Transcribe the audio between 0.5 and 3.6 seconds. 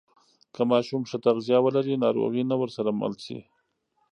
که ماشوم ښه تغذیه ولري، ناروغي نه ورسره مل شي.